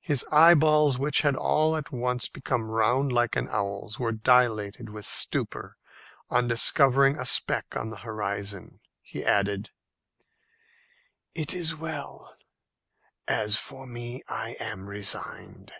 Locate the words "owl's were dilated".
3.50-4.88